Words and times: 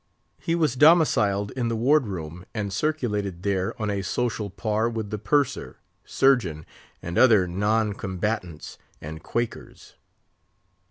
He 0.39 0.55
was 0.55 0.73
domiciled 0.73 1.51
in 1.51 1.67
the 1.67 1.75
Ward 1.75 2.07
room, 2.07 2.43
and 2.55 2.73
circulated 2.73 3.43
there 3.43 3.79
on 3.79 3.91
a 3.91 4.01
social 4.01 4.49
par 4.49 4.89
with 4.89 5.11
the 5.11 5.19
Purser, 5.19 5.77
Surgeon, 6.05 6.65
and 7.03 7.19
other 7.19 7.47
non 7.47 7.93
combatants 7.93 8.79
and 8.99 9.21
Quakers. 9.21 9.93